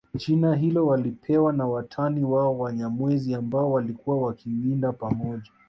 [0.15, 5.51] Jina hilo walipewa na watani wao Wanyamwezi ambao walikuwa wakiwinda pamoja